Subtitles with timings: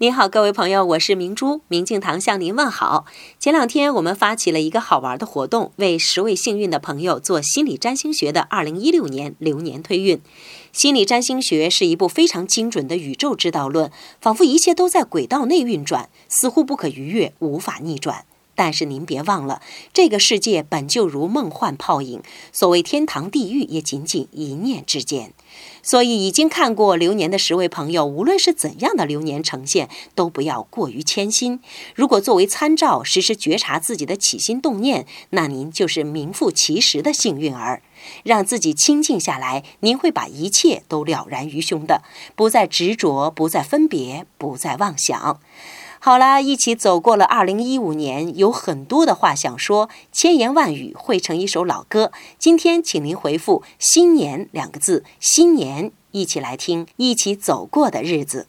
[0.00, 3.04] 您好，各位朋友，我是明珠，明镜堂向您问好。
[3.40, 10.20] 前两天我们发起了一个好玩的活动，为十位幸运的朋友做心理占星学的二零一六年流年推运。
[10.70, 13.90] 心理占星学是一部非常精准的宇宙之道论，
[14.20, 18.24] 仿佛一切都在轨道内运转，似乎不可逾越，无法逆转。
[18.58, 19.62] 但是您别忘了，
[19.92, 22.20] 这个世界本就如梦幻泡影，
[22.50, 25.32] 所谓天堂地狱也仅仅一念之间。
[25.80, 31.60] 所以，已经看过流年的十位朋友，无论是怎样的流年呈现，都不要过于谦心。
[31.94, 37.82] 如果作为参照，时时觉察自己的起心动念，那您就是名副其实的幸运儿。
[38.24, 42.02] 让自己清静下来，您会把一切都了然于胸的，
[42.34, 45.40] 不再执着，不再分别，不再妄想。
[46.00, 52.12] 好啦，一起走过了二零一五年，有很多的话想说，千言万语汇成一首老歌。
[52.38, 58.46] 今天，请您回复“新年”两个字，新年，一起来听，一起走过的日子。